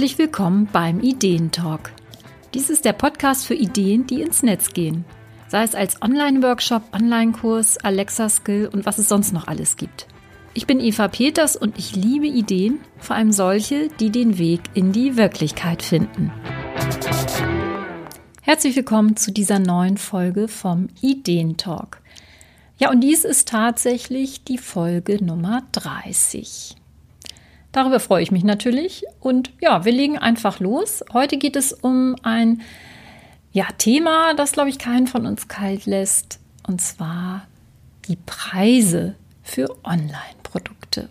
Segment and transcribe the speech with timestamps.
[0.00, 1.92] Herzlich willkommen beim Ideentalk.
[2.54, 5.04] Dies ist der Podcast für Ideen, die ins Netz gehen.
[5.48, 10.06] Sei es als Online-Workshop, Online-Kurs, Alexa-Skill und was es sonst noch alles gibt.
[10.54, 14.92] Ich bin Eva Peters und ich liebe Ideen, vor allem solche, die den Weg in
[14.92, 16.32] die Wirklichkeit finden.
[18.40, 22.00] Herzlich willkommen zu dieser neuen Folge vom Ideentalk.
[22.78, 26.79] Ja, und dies ist tatsächlich die Folge Nummer 30.
[27.72, 29.04] Darüber freue ich mich natürlich.
[29.20, 31.04] Und ja, wir legen einfach los.
[31.12, 32.62] Heute geht es um ein
[33.52, 36.40] ja, Thema, das, glaube ich, keinen von uns kalt lässt.
[36.66, 37.46] Und zwar
[38.08, 41.08] die Preise für Online-Produkte.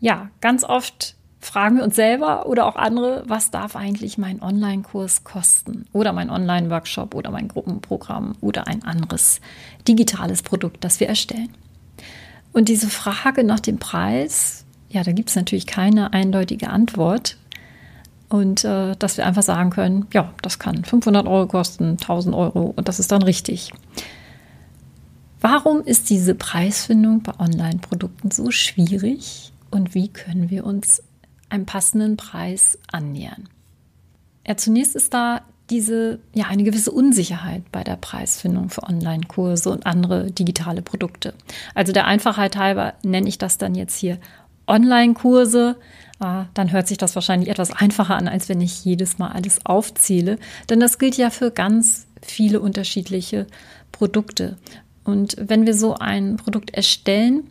[0.00, 5.24] Ja, ganz oft fragen wir uns selber oder auch andere, was darf eigentlich mein Online-Kurs
[5.24, 9.40] kosten oder mein Online-Workshop oder mein Gruppenprogramm oder ein anderes
[9.86, 11.52] digitales Produkt, das wir erstellen.
[12.52, 14.61] Und diese Frage nach dem Preis
[14.92, 17.38] ja, da gibt es natürlich keine eindeutige Antwort.
[18.28, 22.72] Und äh, dass wir einfach sagen können, ja, das kann 500 Euro kosten, 1000 Euro
[22.76, 23.72] und das ist dann richtig.
[25.40, 31.02] Warum ist diese Preisfindung bei Online-Produkten so schwierig und wie können wir uns
[31.50, 33.48] einem passenden Preis annähern?
[34.46, 39.86] Ja, zunächst ist da diese, ja, eine gewisse Unsicherheit bei der Preisfindung für Online-Kurse und
[39.86, 41.34] andere digitale Produkte.
[41.74, 44.18] Also der Einfachheit halber nenne ich das dann jetzt hier
[44.72, 45.76] Online-Kurse,
[46.18, 49.64] ah, dann hört sich das wahrscheinlich etwas einfacher an, als wenn ich jedes Mal alles
[49.66, 50.38] aufzähle.
[50.70, 53.46] Denn das gilt ja für ganz viele unterschiedliche
[53.92, 54.56] Produkte.
[55.04, 57.44] Und wenn wir so ein Produkt erstellen,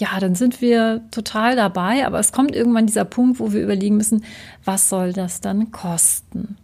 [0.00, 3.96] ja, dann sind wir total dabei, aber es kommt irgendwann dieser Punkt, wo wir überlegen
[3.96, 4.24] müssen,
[4.64, 6.56] was soll das dann kosten?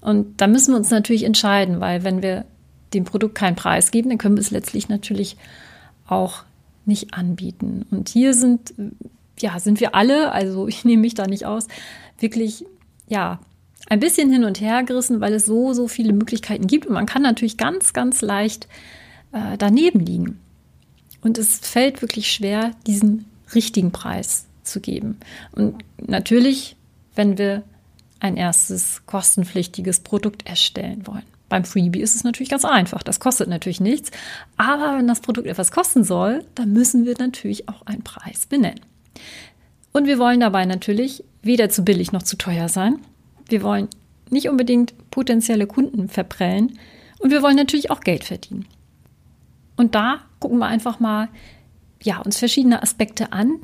[0.00, 2.44] Und da müssen wir uns natürlich entscheiden, weil wenn wir
[2.94, 5.36] dem Produkt keinen Preis geben, dann können wir es letztlich natürlich
[6.06, 6.44] auch
[6.86, 7.84] nicht anbieten.
[7.90, 8.74] Und hier sind
[9.40, 11.66] ja, sind wir alle, also ich nehme mich da nicht aus,
[12.18, 12.64] wirklich,
[13.08, 13.40] ja,
[13.88, 17.06] ein bisschen hin und her gerissen, weil es so, so viele Möglichkeiten gibt und man
[17.06, 18.66] kann natürlich ganz, ganz leicht
[19.32, 20.40] äh, daneben liegen.
[21.20, 25.18] Und es fällt wirklich schwer, diesen richtigen Preis zu geben.
[25.52, 26.76] Und natürlich,
[27.14, 27.62] wenn wir
[28.20, 31.24] ein erstes kostenpflichtiges Produkt erstellen wollen.
[31.48, 33.02] Beim Freebie ist es natürlich ganz einfach.
[33.02, 34.10] Das kostet natürlich nichts.
[34.56, 38.80] Aber wenn das Produkt etwas kosten soll, dann müssen wir natürlich auch einen Preis benennen.
[39.92, 42.98] Und wir wollen dabei natürlich weder zu billig noch zu teuer sein.
[43.48, 43.88] Wir wollen
[44.30, 46.78] nicht unbedingt potenzielle Kunden verprellen
[47.18, 48.66] und wir wollen natürlich auch Geld verdienen.
[49.76, 51.28] Und da gucken wir einfach mal
[52.02, 53.58] ja, uns verschiedene Aspekte an,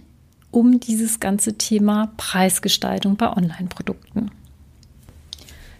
[0.50, 4.30] um dieses ganze Thema Preisgestaltung bei Online-Produkten.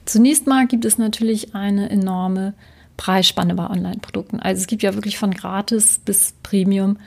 [0.05, 2.55] Zunächst mal gibt es natürlich eine enorme
[2.97, 4.41] Preisspanne bei Online-Produkten.
[4.41, 6.99] Also es gibt ja wirklich von gratis bis Premium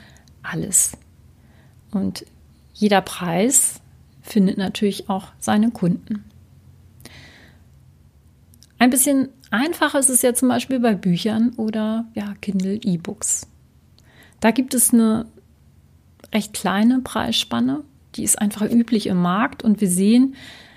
[0.42, 0.96] alles.
[1.90, 2.24] Und
[2.76, 3.80] jeder Preis
[4.20, 6.24] findet natürlich auch seine Kunden.
[8.78, 13.48] Ein bisschen einfacher ist es ja zum Beispiel bei Büchern oder ja, Kindle E-Books.
[14.40, 15.26] Da gibt es eine
[16.34, 17.82] recht kleine Preisspanne,
[18.14, 20.34] die ist einfach üblich im Markt und wir sehen,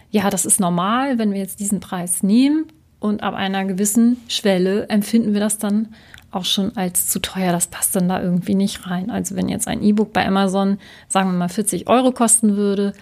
[0.09, 2.67] ja, das ist normal, wenn wir jetzt diesen Preis nehmen
[2.99, 5.89] und ab einer gewissen Schwelle empfinden wir das dann
[6.31, 7.51] auch schon als zu teuer.
[7.51, 9.09] Das passt dann da irgendwie nicht rein.
[9.09, 10.77] Also wenn jetzt ein E-Book bei Amazon,
[11.07, 12.93] sagen wir mal, 40 Euro kosten würde,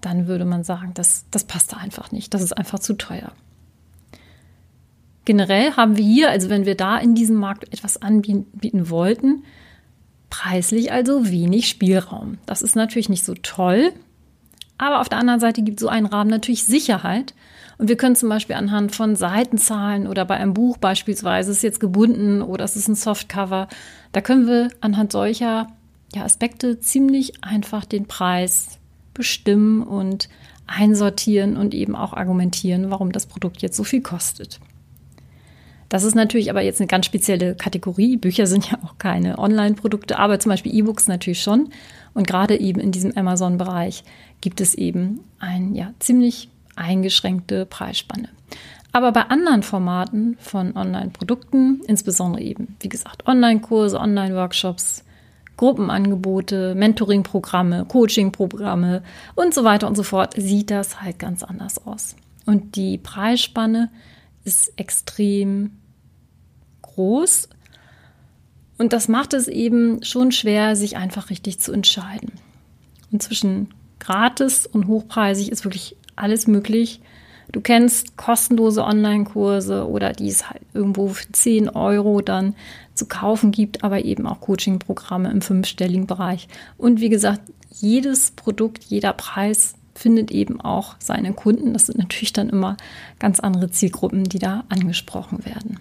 [0.00, 2.34] dann würde man sagen, das, das passt da einfach nicht.
[2.34, 3.32] Das ist einfach zu teuer.
[5.24, 9.44] Generell haben wir hier, also wenn wir da in diesem Markt etwas anbieten wollten,
[10.30, 12.38] preislich also wenig Spielraum.
[12.46, 13.92] Das ist natürlich nicht so toll,
[14.78, 17.34] aber auf der anderen Seite gibt so ein Rahmen natürlich Sicherheit
[17.82, 21.80] und wir können zum Beispiel anhand von Seitenzahlen oder bei einem Buch beispielsweise, ist jetzt
[21.80, 23.66] gebunden oder es ist ein Softcover,
[24.12, 25.66] da können wir anhand solcher
[26.14, 28.78] ja, Aspekte ziemlich einfach den Preis
[29.14, 30.28] bestimmen und
[30.68, 34.60] einsortieren und eben auch argumentieren, warum das Produkt jetzt so viel kostet.
[35.88, 38.16] Das ist natürlich aber jetzt eine ganz spezielle Kategorie.
[38.16, 41.70] Bücher sind ja auch keine Online-Produkte, aber zum Beispiel E-Books natürlich schon.
[42.14, 44.04] Und gerade eben in diesem Amazon-Bereich
[44.40, 48.28] gibt es eben ein ja ziemlich eingeschränkte Preisspanne.
[48.92, 55.04] Aber bei anderen Formaten von Online-Produkten, insbesondere eben, wie gesagt, Online-Kurse, Online-Workshops,
[55.56, 59.02] Gruppenangebote, Mentoring-Programme, Coaching-Programme
[59.34, 62.16] und so weiter und so fort, sieht das halt ganz anders aus.
[62.44, 63.90] Und die Preisspanne
[64.44, 65.78] ist extrem
[66.82, 67.48] groß.
[68.78, 72.32] Und das macht es eben schon schwer, sich einfach richtig zu entscheiden.
[73.10, 73.68] Und zwischen
[74.00, 77.00] gratis und hochpreisig ist wirklich alles möglich.
[77.50, 82.54] Du kennst kostenlose Online-Kurse oder die es halt irgendwo für 10 Euro dann
[82.94, 86.48] zu kaufen gibt, aber eben auch Coaching-Programme im fünfstelligen Bereich.
[86.78, 91.72] Und wie gesagt, jedes Produkt, jeder Preis findet eben auch seine Kunden.
[91.72, 92.76] Das sind natürlich dann immer
[93.18, 95.78] ganz andere Zielgruppen, die da angesprochen werden.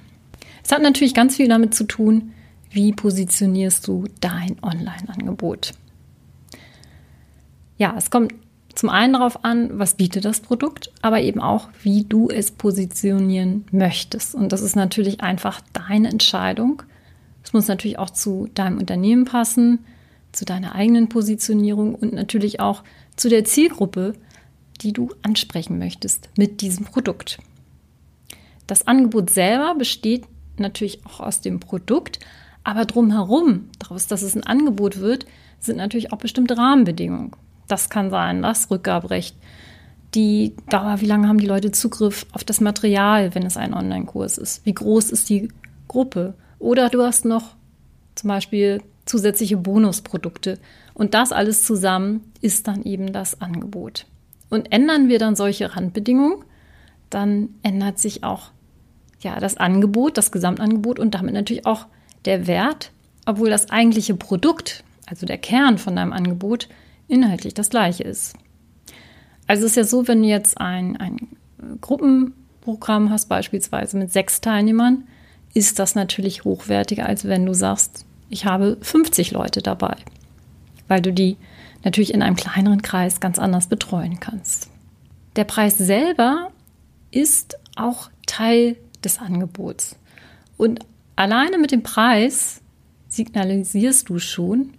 [0.63, 2.33] Es hat natürlich ganz viel damit zu tun,
[2.69, 5.73] wie positionierst du dein Online-Angebot.
[7.77, 8.33] Ja, es kommt
[8.75, 13.65] zum einen darauf an, was bietet das Produkt, aber eben auch, wie du es positionieren
[13.71, 14.35] möchtest.
[14.35, 16.83] Und das ist natürlich einfach deine Entscheidung.
[17.43, 19.79] Es muss natürlich auch zu deinem Unternehmen passen,
[20.31, 22.83] zu deiner eigenen Positionierung und natürlich auch
[23.15, 24.13] zu der Zielgruppe,
[24.81, 27.39] die du ansprechen möchtest mit diesem Produkt.
[28.67, 30.25] Das Angebot selber besteht
[30.57, 32.19] natürlich auch aus dem Produkt,
[32.63, 35.25] aber drumherum, daraus, dass es ein Angebot wird,
[35.59, 37.31] sind natürlich auch bestimmte Rahmenbedingungen.
[37.71, 39.35] Das kann sein, das Rückgaberecht,
[40.13, 44.37] die Dauer, wie lange haben die Leute Zugriff auf das Material, wenn es ein Online-Kurs
[44.37, 44.65] ist?
[44.65, 45.47] Wie groß ist die
[45.87, 46.33] Gruppe?
[46.59, 47.55] Oder du hast noch
[48.15, 50.59] zum Beispiel zusätzliche Bonusprodukte.
[50.93, 54.05] Und das alles zusammen ist dann eben das Angebot.
[54.49, 56.43] Und ändern wir dann solche Randbedingungen,
[57.09, 58.51] dann ändert sich auch
[59.21, 61.85] ja, das Angebot, das Gesamtangebot und damit natürlich auch
[62.25, 62.91] der Wert,
[63.25, 66.67] obwohl das eigentliche Produkt, also der Kern von deinem Angebot,
[67.07, 68.35] inhaltlich das gleiche ist.
[69.47, 71.27] Also es ist ja so, wenn du jetzt ein, ein
[71.81, 75.03] Gruppenprogramm hast, beispielsweise mit sechs Teilnehmern,
[75.53, 79.97] ist das natürlich hochwertiger, als wenn du sagst, ich habe 50 Leute dabei,
[80.87, 81.37] weil du die
[81.83, 84.69] natürlich in einem kleineren Kreis ganz anders betreuen kannst.
[85.35, 86.51] Der Preis selber
[87.11, 89.95] ist auch Teil des Angebots.
[90.57, 90.79] Und
[91.15, 92.61] alleine mit dem Preis
[93.07, 94.73] signalisierst du schon,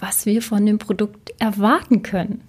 [0.00, 2.42] was wir von dem Produkt erwarten können.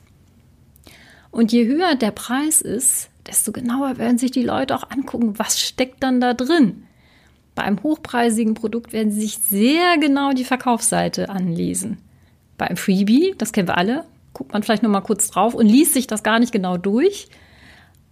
[1.32, 5.60] Und je höher der Preis ist, desto genauer werden sich die Leute auch angucken, was
[5.60, 6.84] steckt dann da drin.
[7.56, 11.98] Bei einem hochpreisigen Produkt werden sie sich sehr genau die Verkaufsseite anlesen.
[12.58, 15.68] Bei einem Freebie, das kennen wir alle, guckt man vielleicht noch mal kurz drauf und
[15.68, 17.28] liest sich das gar nicht genau durch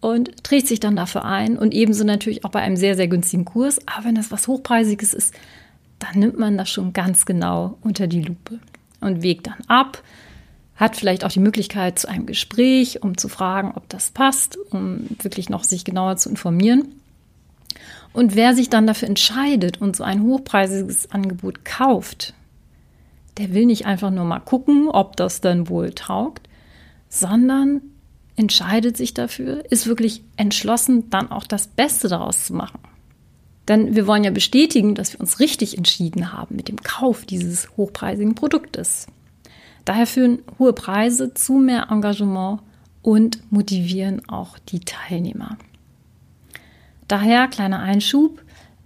[0.02, 3.46] und trägt sich dann dafür ein und ebenso natürlich auch bei einem sehr, sehr günstigen
[3.46, 3.80] Kurs.
[3.88, 5.34] Aber wenn das was Hochpreisiges ist,
[6.00, 8.60] dann nimmt man das schon ganz genau unter die Lupe
[9.02, 10.02] und wägt dann ab,
[10.76, 15.08] hat vielleicht auch die Möglichkeit zu einem Gespräch, um zu fragen, ob das passt, um
[15.22, 16.96] wirklich noch sich genauer zu informieren.
[18.14, 22.34] Und wer sich dann dafür entscheidet und so ein hochpreisiges Angebot kauft,
[23.38, 26.48] der will nicht einfach nur mal gucken, ob das dann wohl taugt,
[27.10, 27.82] sondern
[28.36, 32.80] entscheidet sich dafür, ist wirklich entschlossen, dann auch das Beste daraus zu machen.
[33.70, 37.70] Denn wir wollen ja bestätigen, dass wir uns richtig entschieden haben mit dem Kauf dieses
[37.78, 39.08] hochpreisigen Produktes.
[39.86, 42.62] Daher führen hohe Preise zu mehr Engagement
[43.02, 45.58] und motivieren auch die Teilnehmer.
[47.08, 48.42] Daher, kleiner Einschub,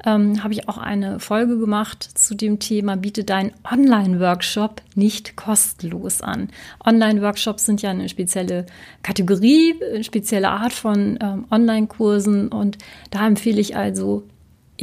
[0.05, 6.21] ähm, habe ich auch eine Folge gemacht zu dem Thema, biete deinen Online-Workshop nicht kostenlos
[6.21, 6.49] an.
[6.85, 8.65] Online-Workshops sind ja eine spezielle
[9.01, 12.77] Kategorie, eine spezielle Art von ähm, Online-Kursen und
[13.11, 14.23] da empfehle ich also,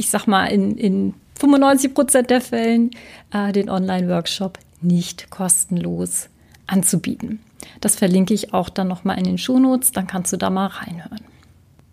[0.01, 2.91] ich sag mal, in, in 95 Prozent der Fällen
[3.31, 6.27] äh, den Online-Workshop nicht kostenlos
[6.65, 7.39] anzubieten.
[7.79, 11.21] Das verlinke ich auch dann nochmal in den Shownotes, dann kannst du da mal reinhören.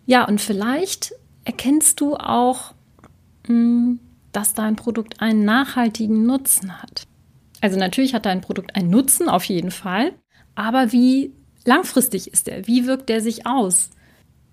[0.06, 1.12] Ja, und vielleicht
[1.44, 2.72] erkennst du auch
[4.32, 7.06] dass dein Produkt einen nachhaltigen Nutzen hat.
[7.60, 10.12] Also natürlich hat dein Produkt einen Nutzen, auf jeden Fall.
[10.55, 11.32] Aber wie
[11.64, 12.67] langfristig ist der?
[12.67, 13.91] Wie wirkt der sich aus?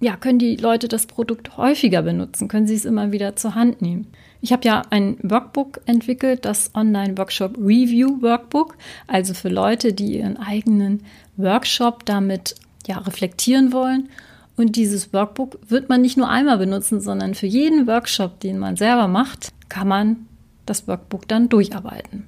[0.05, 2.47] Ja, können die Leute das Produkt häufiger benutzen?
[2.47, 4.05] Können sie es immer wieder zur Hand nehmen?
[4.39, 10.37] Ich habe ja ein Workbook entwickelt, das Online-Workshop Review Workbook, also für Leute, die ihren
[10.37, 11.03] eigenen
[11.37, 12.53] Workshop damit
[12.85, 14.09] ja, reflektieren wollen
[14.55, 18.75] und dieses Workbook wird man nicht nur einmal benutzen, sondern für jeden Workshop, den man
[18.75, 20.27] selber macht, kann man
[20.67, 22.27] das Workbook dann durcharbeiten.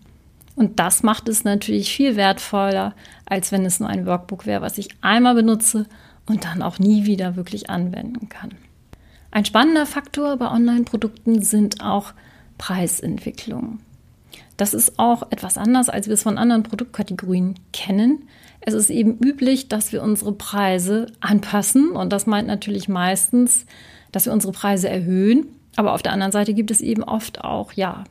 [0.55, 2.95] Und das macht es natürlich viel wertvoller,
[3.27, 5.85] als wenn es nur ein Workbook wäre, was ich einmal benutze
[6.27, 8.51] und dann auch nie wieder wirklich anwenden kann.
[9.31, 12.13] Ein spannender Faktor bei Online-Produkten sind auch
[12.57, 13.79] Preisentwicklungen.
[14.55, 18.27] Das ist auch etwas anders, als wir es von anderen Produktkategorien kennen.
[18.59, 23.65] Es ist eben üblich, dass wir unsere Preise anpassen und das meint natürlich meistens,
[24.11, 25.47] dass wir unsere Preise erhöhen.
[25.75, 28.03] Aber auf der anderen Seite gibt es eben oft auch, ja,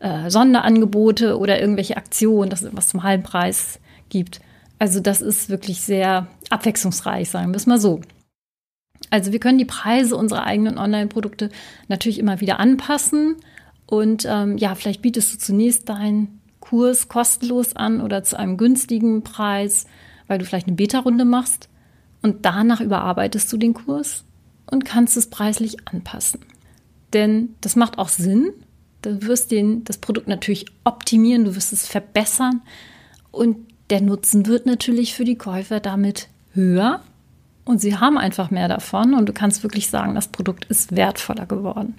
[0.00, 4.40] äh, Sonderangebote oder irgendwelche Aktionen, dass es was zum halben Preis gibt.
[4.78, 8.00] Also das ist wirklich sehr abwechslungsreich, sagen wir es mal so.
[9.08, 11.50] Also wir können die Preise unserer eigenen Online-Produkte
[11.88, 13.36] natürlich immer wieder anpassen.
[13.86, 19.22] Und ähm, ja, vielleicht bietest du zunächst deinen Kurs kostenlos an oder zu einem günstigen
[19.22, 19.86] Preis,
[20.28, 21.68] weil du vielleicht eine Beta-Runde machst
[22.22, 24.24] und danach überarbeitest du den Kurs
[24.70, 26.40] und kannst es preislich anpassen.
[27.12, 28.52] Denn das macht auch Sinn.
[29.02, 32.62] Du wirst den, das Produkt natürlich optimieren, du wirst es verbessern
[33.32, 33.56] und
[33.88, 37.00] der Nutzen wird natürlich für die Käufer damit höher
[37.64, 41.46] und sie haben einfach mehr davon und du kannst wirklich sagen, das Produkt ist wertvoller
[41.46, 41.94] geworden.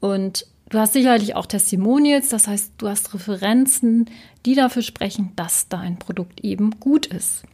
[0.00, 4.08] Und du hast sicherlich auch Testimonials, das heißt, du hast Referenzen,
[4.46, 7.44] die dafür sprechen, dass dein Produkt eben gut ist.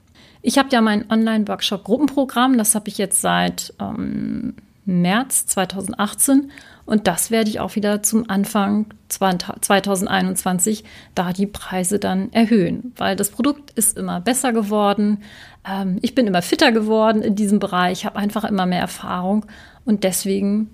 [0.42, 4.54] Ich habe ja mein Online-Workshop-Gruppenprogramm, das habe ich jetzt seit ähm,
[4.84, 6.50] März 2018
[6.86, 13.16] und das werde ich auch wieder zum Anfang 2021 da die Preise dann erhöhen, weil
[13.16, 15.22] das Produkt ist immer besser geworden.
[15.66, 19.46] Ähm, ich bin immer fitter geworden in diesem Bereich, habe einfach immer mehr Erfahrung
[19.84, 20.68] und deswegen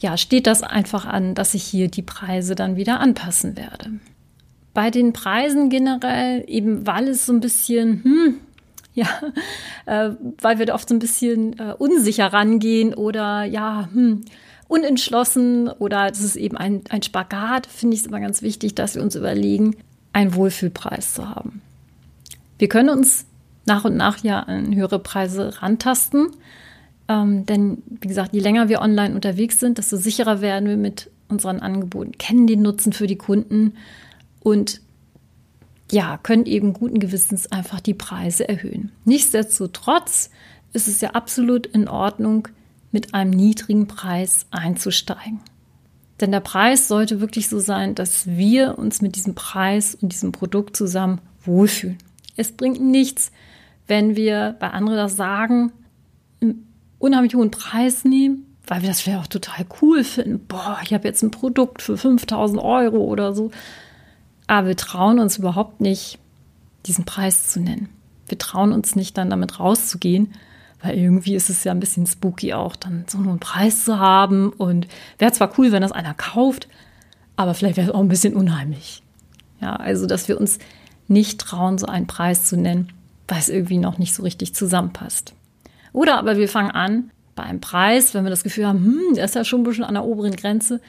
[0.00, 3.92] ja, steht das einfach an, dass ich hier die Preise dann wieder anpassen werde.
[4.74, 8.34] Bei den Preisen generell, eben weil es so ein bisschen, hm,
[8.94, 9.06] ja,
[9.86, 14.22] äh, weil wir da oft so ein bisschen äh, unsicher rangehen oder ja, hm,
[14.68, 18.94] unentschlossen oder das ist eben ein, ein Spagat, finde ich es immer ganz wichtig, dass
[18.94, 19.76] wir uns überlegen,
[20.12, 21.62] einen Wohlfühlpreis zu haben.
[22.58, 23.26] Wir können uns
[23.66, 26.28] nach und nach ja an höhere Preise rantasten,
[27.08, 31.10] ähm, denn wie gesagt, je länger wir online unterwegs sind, desto sicherer werden wir mit
[31.28, 33.74] unseren Angeboten, kennen den Nutzen für die Kunden
[34.40, 34.80] und
[35.90, 38.92] ja, können eben guten Gewissens einfach die Preise erhöhen.
[39.06, 40.30] Nichtsdestotrotz
[40.74, 42.48] ist es ja absolut in Ordnung,
[42.90, 45.40] mit einem niedrigen Preis einzusteigen.
[46.20, 50.32] Denn der Preis sollte wirklich so sein, dass wir uns mit diesem Preis und diesem
[50.32, 51.98] Produkt zusammen wohlfühlen.
[52.36, 53.30] Es bringt nichts,
[53.86, 55.72] wenn wir bei anderen das sagen,
[56.40, 56.66] einen
[56.98, 60.44] unheimlich hohen Preis nehmen, weil wir das vielleicht auch total cool finden.
[60.46, 63.50] Boah, ich habe jetzt ein Produkt für 5000 Euro oder so.
[64.46, 66.18] Aber wir trauen uns überhaupt nicht,
[66.84, 67.88] diesen Preis zu nennen.
[68.26, 70.34] Wir trauen uns nicht dann damit rauszugehen
[70.80, 74.50] weil irgendwie ist es ja ein bisschen spooky auch, dann so einen Preis zu haben.
[74.50, 74.86] Und
[75.18, 76.68] wäre zwar cool, wenn das einer kauft,
[77.36, 79.02] aber vielleicht wäre es auch ein bisschen unheimlich.
[79.60, 80.58] Ja, also, dass wir uns
[81.08, 82.92] nicht trauen, so einen Preis zu nennen,
[83.26, 85.34] weil es irgendwie noch nicht so richtig zusammenpasst.
[85.92, 89.24] Oder aber wir fangen an, bei einem Preis, wenn wir das Gefühl haben, hm, der
[89.24, 90.80] ist ja schon ein bisschen an der oberen Grenze,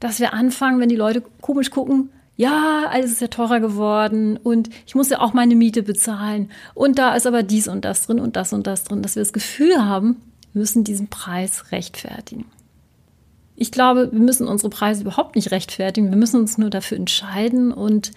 [0.00, 4.68] dass wir anfangen, wenn die Leute komisch gucken, ja, alles ist ja teurer geworden und
[4.86, 8.18] ich muss ja auch meine Miete bezahlen und da ist aber dies und das drin
[8.18, 10.20] und das und das drin, dass wir das Gefühl haben,
[10.52, 12.46] wir müssen diesen Preis rechtfertigen.
[13.56, 17.72] Ich glaube, wir müssen unsere Preise überhaupt nicht rechtfertigen, wir müssen uns nur dafür entscheiden
[17.72, 18.10] und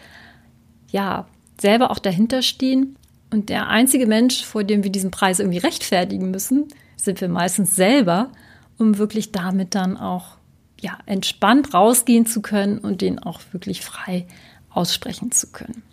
[0.90, 1.28] ja,
[1.60, 2.96] selber auch dahinter stehen.
[3.32, 7.76] Und der einzige Mensch, vor dem wir diesen Preis irgendwie rechtfertigen müssen, sind wir meistens
[7.76, 8.32] selber,
[8.78, 10.37] um wirklich damit dann auch
[10.80, 14.28] ja, entspannt rausgehen zu können und den auch wirklich frei
[14.70, 15.84] aussprechen zu können.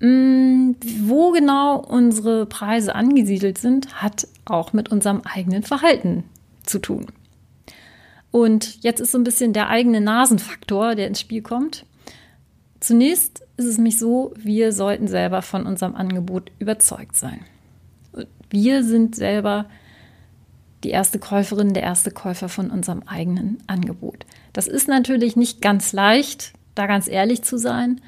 [0.00, 6.24] Mm, wo genau unsere Preise angesiedelt sind, hat auch mit unserem eigenen Verhalten
[6.64, 7.06] zu tun.
[8.30, 11.86] Und jetzt ist so ein bisschen der eigene Nasenfaktor, der ins Spiel kommt.
[12.80, 17.40] Zunächst ist es nämlich so, wir sollten selber von unserem Angebot überzeugt sein.
[18.50, 19.66] Wir sind selber
[20.84, 24.26] die erste Käuferin, der erste Käufer von unserem eigenen Angebot.
[24.52, 28.00] Das ist natürlich nicht ganz leicht, da ganz ehrlich zu sein,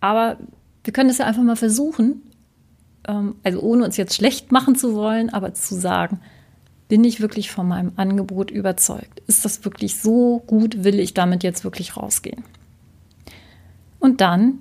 [0.00, 0.38] aber
[0.84, 2.22] wir können es ja einfach mal versuchen,
[3.06, 6.20] ähm, also ohne uns jetzt schlecht machen zu wollen, aber zu sagen,
[6.88, 9.20] bin ich wirklich von meinem Angebot überzeugt?
[9.26, 10.84] Ist das wirklich so gut?
[10.84, 12.44] Will ich damit jetzt wirklich rausgehen?
[13.98, 14.58] Und dann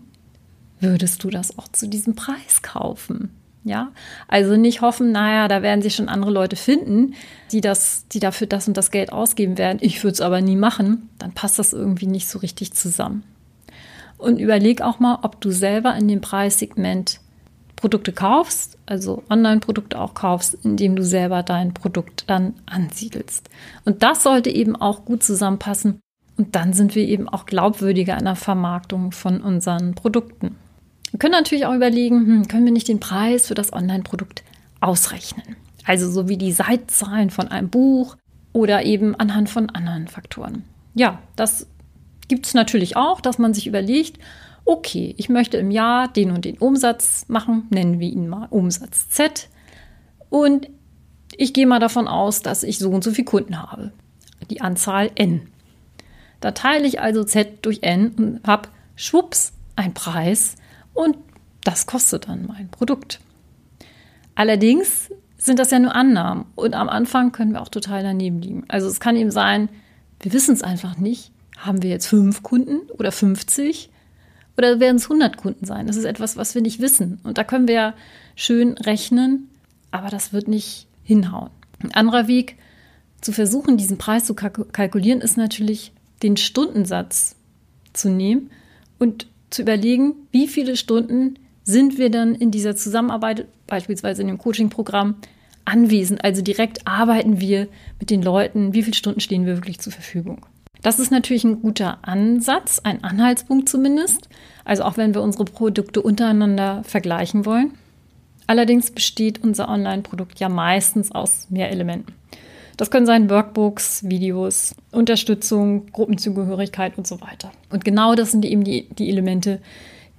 [0.79, 3.29] würdest du das auch zu diesem Preis kaufen.
[3.67, 3.91] Ja,
[4.27, 7.15] also nicht hoffen, naja, da werden sich schon andere Leute finden,
[7.51, 9.79] die das, die dafür das und das Geld ausgeben werden.
[9.81, 11.09] Ich würde es aber nie machen.
[11.17, 13.23] Dann passt das irgendwie nicht so richtig zusammen.
[14.19, 17.19] Und überleg auch mal, ob du selber in dem Preissegment
[17.75, 23.49] Produkte kaufst, also Online-Produkte auch kaufst, indem du selber dein Produkt dann ansiedelst.
[23.83, 25.99] Und das sollte eben auch gut zusammenpassen.
[26.37, 30.55] Und dann sind wir eben auch glaubwürdiger in der Vermarktung von unseren Produkten.
[31.15, 34.43] Wir können natürlich auch überlegen, hm, können wir nicht den Preis für das Online-Produkt
[34.81, 35.55] ausrechnen?
[35.85, 38.17] Also so wie die Seitzahlen von einem Buch
[38.51, 40.65] oder eben anhand von anderen Faktoren.
[40.93, 41.67] Ja, das
[42.27, 44.19] gibt es natürlich auch, dass man sich überlegt,
[44.65, 49.07] okay, ich möchte im Jahr den und den Umsatz machen, nennen wir ihn mal Umsatz
[49.07, 49.47] Z.
[50.29, 50.67] Und
[51.37, 53.93] ich gehe mal davon aus, dass ich so und so viele Kunden habe.
[54.49, 55.47] Die Anzahl N.
[56.41, 58.67] Da teile ich also Z durch N und habe
[58.97, 60.57] schwupps einen Preis,
[60.95, 61.17] und
[61.63, 63.19] das kostet dann mein Produkt.
[64.33, 68.65] Allerdings sind das ja nur Annahmen und am Anfang können wir auch total daneben liegen.
[68.67, 69.69] Also es kann eben sein,
[70.19, 71.31] wir wissen es einfach nicht.
[71.57, 73.89] Haben wir jetzt fünf Kunden oder 50
[74.57, 75.87] oder werden es 100 Kunden sein?
[75.87, 77.19] Das ist etwas, was wir nicht wissen.
[77.23, 77.93] Und da können wir
[78.35, 79.49] schön rechnen,
[79.91, 81.51] aber das wird nicht hinhauen.
[81.83, 82.57] Ein anderer Weg,
[83.21, 87.35] zu versuchen, diesen Preis zu kalkulieren, ist natürlich, den Stundensatz
[87.91, 88.51] zu nehmen
[88.99, 94.37] und zu überlegen, wie viele Stunden sind wir dann in dieser Zusammenarbeit, beispielsweise in dem
[94.37, 95.15] Coaching-Programm,
[95.63, 96.23] anwesend.
[96.23, 97.67] Also direkt arbeiten wir
[97.99, 100.45] mit den Leuten, wie viele Stunden stehen wir wirklich zur Verfügung.
[100.83, 104.29] Das ist natürlich ein guter Ansatz, ein Anhaltspunkt zumindest.
[104.63, 107.71] Also auch wenn wir unsere Produkte untereinander vergleichen wollen.
[108.45, 112.13] Allerdings besteht unser Online-Produkt ja meistens aus mehr Elementen.
[112.77, 117.51] Das können sein Workbooks, Videos, Unterstützung, Gruppenzugehörigkeit und so weiter.
[117.69, 119.61] Und genau das sind eben die, die Elemente,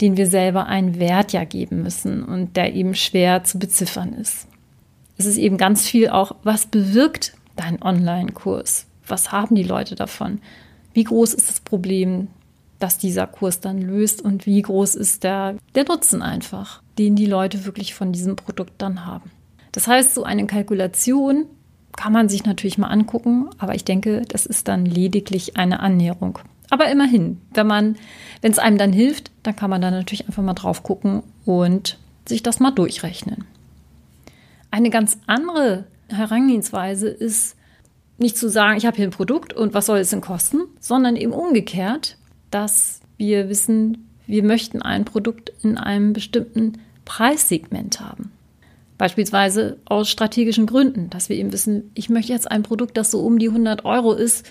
[0.00, 4.46] denen wir selber einen Wert ja geben müssen und der eben schwer zu beziffern ist.
[5.18, 8.86] Es ist eben ganz viel auch, was bewirkt dein Online-Kurs?
[9.06, 10.40] Was haben die Leute davon?
[10.92, 12.28] Wie groß ist das Problem,
[12.78, 17.26] das dieser Kurs dann löst und wie groß ist der, der Nutzen einfach, den die
[17.26, 19.30] Leute wirklich von diesem Produkt dann haben?
[19.72, 21.46] Das heißt, so eine Kalkulation
[21.96, 26.38] kann man sich natürlich mal angucken, aber ich denke, das ist dann lediglich eine Annäherung.
[26.70, 27.96] Aber immerhin, wenn man,
[28.42, 31.98] wenn es einem dann hilft, dann kann man da natürlich einfach mal drauf gucken und
[32.26, 33.44] sich das mal durchrechnen.
[34.70, 37.56] Eine ganz andere Herangehensweise ist
[38.18, 41.16] nicht zu sagen, ich habe hier ein Produkt und was soll es denn kosten, sondern
[41.16, 42.16] eben umgekehrt,
[42.50, 48.32] dass wir wissen, wir möchten ein Produkt in einem bestimmten Preissegment haben.
[48.98, 53.20] Beispielsweise aus strategischen Gründen, dass wir eben wissen, ich möchte jetzt ein Produkt, das so
[53.20, 54.46] um die 100 Euro ist,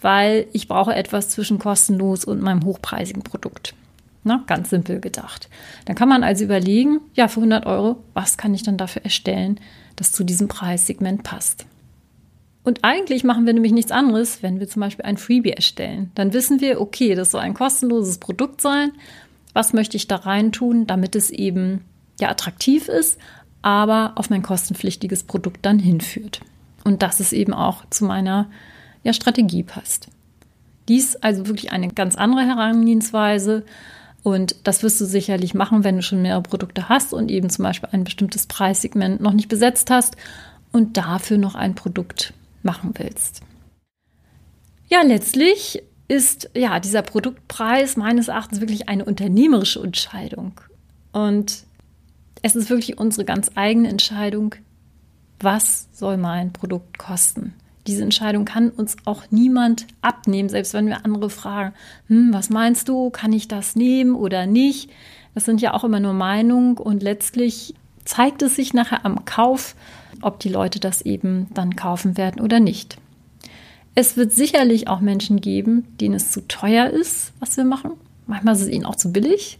[0.00, 3.74] weil ich brauche etwas zwischen kostenlos und meinem hochpreisigen Produkt.
[4.22, 5.48] Na, ganz simpel gedacht.
[5.86, 9.58] Dann kann man also überlegen, ja, für 100 Euro, was kann ich dann dafür erstellen,
[9.96, 11.66] das zu diesem Preissegment passt.
[12.62, 16.10] Und eigentlich machen wir nämlich nichts anderes, wenn wir zum Beispiel ein Freebie erstellen.
[16.14, 18.92] Dann wissen wir, okay, das soll ein kostenloses Produkt sein.
[19.54, 21.84] Was möchte ich da rein tun, damit es eben
[22.20, 23.18] ja attraktiv ist,
[23.62, 26.40] aber auf mein kostenpflichtiges Produkt dann hinführt.
[26.84, 28.50] Und dass es eben auch zu meiner
[29.02, 30.08] ja, Strategie passt.
[30.88, 33.64] Dies also wirklich eine ganz andere Herangehensweise.
[34.22, 37.64] Und das wirst du sicherlich machen, wenn du schon mehrere Produkte hast und eben zum
[37.64, 40.16] Beispiel ein bestimmtes Preissegment noch nicht besetzt hast
[40.72, 43.42] und dafür noch ein Produkt machen willst.
[44.88, 50.60] Ja, letztlich ist ja dieser Produktpreis meines Erachtens wirklich eine unternehmerische Entscheidung.
[51.12, 51.64] Und
[52.42, 54.54] es ist wirklich unsere ganz eigene Entscheidung,
[55.40, 57.54] was soll mein Produkt kosten.
[57.86, 61.74] Diese Entscheidung kann uns auch niemand abnehmen, selbst wenn wir andere fragen,
[62.08, 64.90] hm, was meinst du, kann ich das nehmen oder nicht?
[65.34, 67.74] Das sind ja auch immer nur Meinungen und letztlich
[68.04, 69.74] zeigt es sich nachher am Kauf,
[70.20, 72.98] ob die Leute das eben dann kaufen werden oder nicht.
[73.94, 77.92] Es wird sicherlich auch Menschen geben, denen es zu teuer ist, was wir machen.
[78.26, 79.58] Manchmal ist es ihnen auch zu billig.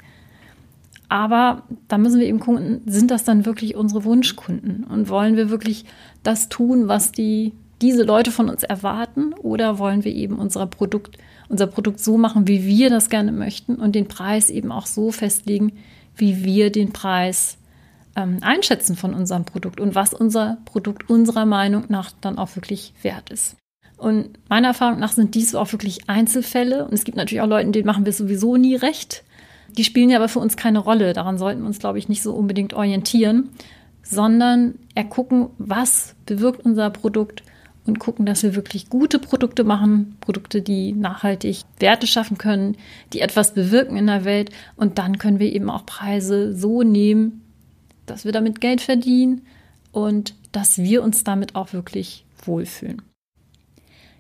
[1.10, 4.84] Aber da müssen wir eben gucken, sind das dann wirklich unsere Wunschkunden?
[4.84, 5.84] Und wollen wir wirklich
[6.22, 9.32] das tun, was die, diese Leute von uns erwarten?
[9.34, 11.18] Oder wollen wir eben unser Produkt,
[11.48, 15.10] unser Produkt so machen, wie wir das gerne möchten und den Preis eben auch so
[15.10, 15.72] festlegen,
[16.14, 17.58] wie wir den Preis
[18.14, 22.94] ähm, einschätzen von unserem Produkt und was unser Produkt unserer Meinung nach dann auch wirklich
[23.02, 23.56] wert ist.
[23.96, 26.84] Und meiner Erfahrung nach sind dies auch wirklich Einzelfälle.
[26.84, 29.24] Und es gibt natürlich auch Leute, denen machen wir sowieso nie recht.
[29.76, 31.12] Die spielen ja aber für uns keine Rolle.
[31.12, 33.50] Daran sollten wir uns, glaube ich, nicht so unbedingt orientieren,
[34.02, 37.42] sondern ergucken, was bewirkt unser Produkt
[37.86, 42.76] und gucken, dass wir wirklich gute Produkte machen, Produkte, die nachhaltig Werte schaffen können,
[43.12, 44.50] die etwas bewirken in der Welt.
[44.76, 47.42] Und dann können wir eben auch Preise so nehmen,
[48.06, 49.42] dass wir damit Geld verdienen
[49.92, 53.02] und dass wir uns damit auch wirklich wohlfühlen.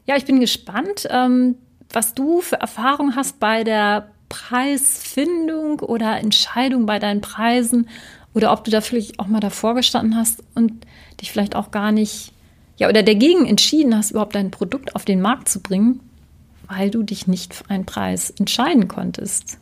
[0.06, 1.56] Ja, ich bin gespannt, ähm,
[1.92, 7.90] was du für Erfahrungen hast bei der Preisfindung oder Entscheidung bei deinen Preisen
[8.32, 10.86] oder ob du da vielleicht auch mal davor gestanden hast und
[11.20, 12.32] dich vielleicht auch gar nicht,
[12.78, 16.00] ja, oder dagegen entschieden hast, überhaupt dein Produkt auf den Markt zu bringen,
[16.66, 19.58] weil du dich nicht für einen Preis entscheiden konntest.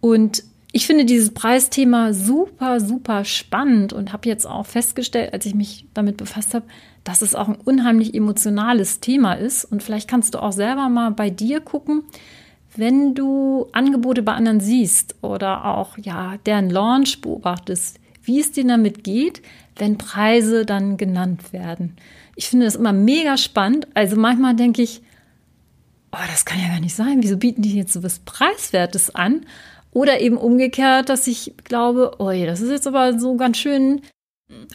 [0.00, 0.44] Und
[0.76, 5.86] ich finde dieses Preisthema super, super spannend und habe jetzt auch festgestellt, als ich mich
[5.94, 6.66] damit befasst habe,
[7.04, 9.64] dass es auch ein unheimlich emotionales Thema ist.
[9.64, 12.02] Und vielleicht kannst du auch selber mal bei dir gucken,
[12.74, 18.66] wenn du Angebote bei anderen siehst oder auch ja deren Launch beobachtest, wie es dir
[18.66, 19.42] damit geht,
[19.76, 21.94] wenn Preise dann genannt werden.
[22.34, 23.86] Ich finde das immer mega spannend.
[23.94, 25.02] Also manchmal denke ich,
[26.10, 27.22] oh, das kann ja gar nicht sein.
[27.22, 29.46] Wieso bieten die jetzt so was Preiswertes an?
[29.94, 34.02] Oder eben umgekehrt, dass ich glaube, oh, das ist jetzt aber so ganz schön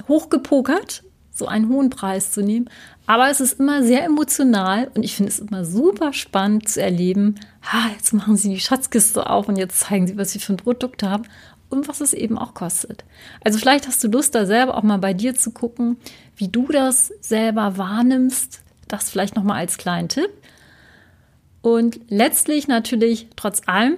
[0.08, 2.70] hochgepokert, so einen hohen Preis zu nehmen.
[3.06, 7.36] Aber es ist immer sehr emotional und ich finde es immer super spannend zu erleben,
[7.62, 10.58] ha, jetzt machen sie die Schatzkiste auf und jetzt zeigen sie, was sie für ein
[10.58, 11.26] Produkt haben.
[11.70, 13.06] und was es eben auch kostet.
[13.44, 15.98] Also vielleicht hast du Lust, da selber auch mal bei dir zu gucken,
[16.36, 18.62] wie du das selber wahrnimmst.
[18.88, 20.32] Das vielleicht noch mal als kleinen Tipp.
[21.62, 23.98] Und letztlich natürlich trotz allem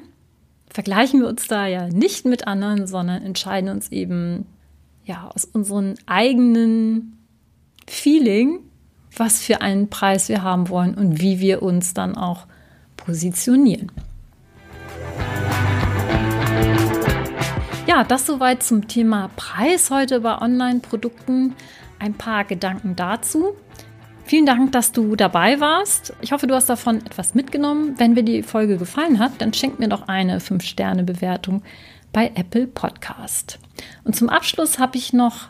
[0.73, 4.45] vergleichen wir uns da ja nicht mit anderen, sondern entscheiden uns eben
[5.03, 7.17] ja aus unserem eigenen
[7.87, 8.59] Feeling,
[9.15, 12.47] was für einen Preis wir haben wollen und wie wir uns dann auch
[12.95, 13.91] positionieren.
[17.87, 21.55] Ja, das soweit zum Thema Preis heute bei Online-Produkten.
[21.99, 23.55] Ein paar Gedanken dazu.
[24.23, 26.13] Vielen Dank, dass du dabei warst.
[26.21, 27.95] Ich hoffe, du hast davon etwas mitgenommen.
[27.97, 31.63] Wenn dir die Folge gefallen hat, dann schenk mir doch eine 5-Sterne-Bewertung
[32.13, 33.59] bei Apple Podcast.
[34.03, 35.49] Und zum Abschluss habe ich noch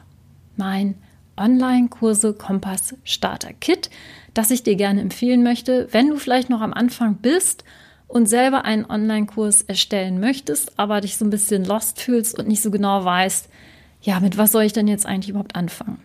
[0.57, 0.95] mein
[1.37, 3.89] Online-Kurse Kompass Starter Kit,
[4.33, 7.63] das ich dir gerne empfehlen möchte, wenn du vielleicht noch am Anfang bist
[8.07, 12.61] und selber einen Online-Kurs erstellen möchtest, aber dich so ein bisschen lost fühlst und nicht
[12.61, 13.47] so genau weißt,
[14.01, 15.99] ja, mit was soll ich denn jetzt eigentlich überhaupt anfangen?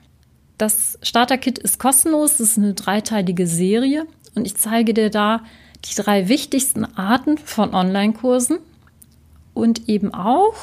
[0.59, 5.43] Das Starter-Kit ist kostenlos, es ist eine dreiteilige Serie und ich zeige dir da
[5.85, 8.59] die drei wichtigsten Arten von Online-Kursen
[9.55, 10.55] und eben auch,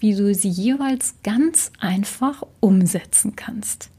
[0.00, 3.90] wie du sie jeweils ganz einfach umsetzen kannst.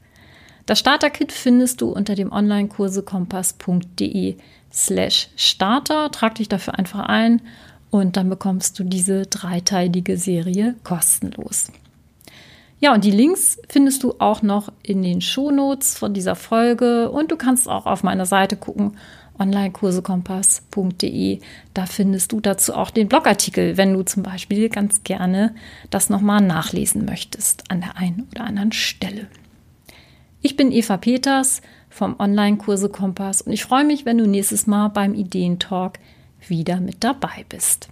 [0.66, 4.36] Das Starter-Kit findest du unter dem Online-Kursekompass.de
[4.72, 6.10] slash Starter.
[6.10, 7.42] Trag dich dafür einfach ein
[7.90, 11.70] und dann bekommst du diese dreiteilige Serie kostenlos.
[12.84, 17.30] Ja, und die Links findest du auch noch in den Shownotes von dieser Folge und
[17.30, 18.98] du kannst auch auf meiner Seite gucken,
[19.38, 21.40] onlinekursekompass.de.
[21.72, 25.54] Da findest du dazu auch den Blogartikel, wenn du zum Beispiel ganz gerne
[25.88, 29.28] das nochmal nachlesen möchtest an der einen oder anderen Stelle.
[30.42, 34.88] Ich bin Eva Peters vom Online-Kurse Kompass und ich freue mich, wenn du nächstes Mal
[34.88, 36.00] beim Ideentalk
[36.46, 37.88] wieder mit dabei bist.